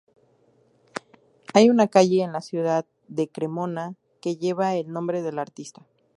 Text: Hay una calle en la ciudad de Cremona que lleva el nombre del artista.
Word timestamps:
Hay 1.53 1.69
una 1.69 1.85
calle 1.87 2.23
en 2.23 2.33
la 2.33 2.41
ciudad 2.41 2.87
de 3.07 3.29
Cremona 3.29 3.97
que 4.19 4.35
lleva 4.35 4.73
el 4.73 4.91
nombre 4.91 5.21
del 5.21 5.37
artista. 5.37 5.85